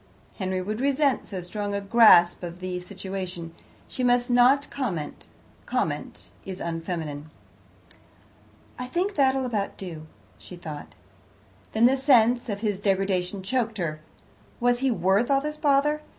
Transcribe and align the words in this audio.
"Henry 0.39 0.63
would 0.63 0.81
resent 0.81 1.27
so 1.27 1.39
strong 1.41 1.75
a 1.75 1.79
grasp 1.79 2.41
of 2.41 2.59
the 2.59 2.79
situation. 2.79 3.53
She 3.87 4.03
must 4.03 4.31
not 4.31 4.67
comment; 4.71 5.27
comment 5.67 6.23
is 6.43 6.59
unfeminine. 6.59 7.29
"I 8.79 8.87
think 8.87 9.13
that'll 9.13 9.45
about 9.45 9.77
do," 9.77 10.07
she 10.39 10.55
thought. 10.55 10.95
Then 11.73 11.85
the 11.85 11.97
sense 11.97 12.49
of 12.49 12.61
his 12.61 12.79
degradation 12.79 13.43
choked 13.43 13.77
her. 13.77 14.01
Was 14.59 14.79
he 14.79 14.89
worth 14.89 15.29
all 15.29 15.39
this 15.39 15.57
bother? 15.57 16.01